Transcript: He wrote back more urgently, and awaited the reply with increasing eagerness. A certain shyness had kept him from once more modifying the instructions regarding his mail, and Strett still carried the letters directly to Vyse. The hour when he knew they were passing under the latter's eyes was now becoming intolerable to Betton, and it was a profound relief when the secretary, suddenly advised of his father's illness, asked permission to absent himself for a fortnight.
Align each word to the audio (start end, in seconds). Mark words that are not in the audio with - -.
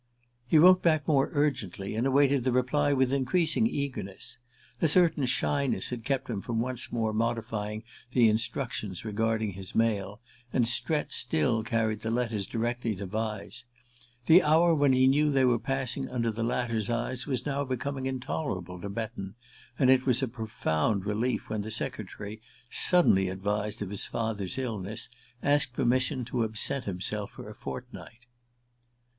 He 0.47 0.57
wrote 0.57 0.81
back 0.81 1.07
more 1.07 1.29
urgently, 1.31 1.95
and 1.95 2.07
awaited 2.07 2.43
the 2.43 2.51
reply 2.51 2.91
with 2.91 3.13
increasing 3.13 3.67
eagerness. 3.67 4.39
A 4.81 4.87
certain 4.87 5.27
shyness 5.27 5.91
had 5.91 6.03
kept 6.03 6.27
him 6.27 6.41
from 6.41 6.59
once 6.59 6.91
more 6.91 7.13
modifying 7.13 7.83
the 8.11 8.27
instructions 8.27 9.05
regarding 9.05 9.51
his 9.53 9.75
mail, 9.75 10.19
and 10.51 10.67
Strett 10.67 11.13
still 11.13 11.61
carried 11.63 12.01
the 12.01 12.09
letters 12.09 12.47
directly 12.47 12.95
to 12.95 13.05
Vyse. 13.05 13.63
The 14.25 14.41
hour 14.41 14.73
when 14.73 14.91
he 14.91 15.05
knew 15.05 15.29
they 15.29 15.45
were 15.45 15.59
passing 15.59 16.09
under 16.09 16.31
the 16.31 16.41
latter's 16.41 16.89
eyes 16.89 17.27
was 17.27 17.45
now 17.45 17.63
becoming 17.63 18.07
intolerable 18.07 18.81
to 18.81 18.89
Betton, 18.89 19.35
and 19.77 19.91
it 19.91 20.07
was 20.07 20.23
a 20.23 20.27
profound 20.27 21.05
relief 21.05 21.47
when 21.47 21.61
the 21.61 21.69
secretary, 21.69 22.41
suddenly 22.71 23.29
advised 23.29 23.83
of 23.83 23.91
his 23.91 24.07
father's 24.07 24.57
illness, 24.57 25.09
asked 25.43 25.73
permission 25.73 26.25
to 26.25 26.43
absent 26.43 26.85
himself 26.85 27.29
for 27.29 27.47
a 27.47 27.53
fortnight. 27.53 28.25